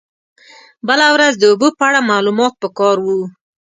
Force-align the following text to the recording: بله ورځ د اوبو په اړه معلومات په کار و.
بله 0.87 1.07
ورځ 1.15 1.33
د 1.37 1.43
اوبو 1.51 1.67
په 1.77 1.83
اړه 1.87 2.07
معلومات 2.11 2.53
په 2.61 2.67
کار 2.77 2.97
و. 3.01 3.07